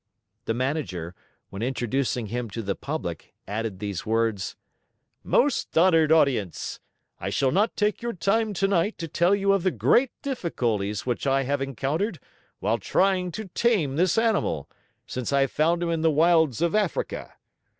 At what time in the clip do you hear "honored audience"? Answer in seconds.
5.77-6.79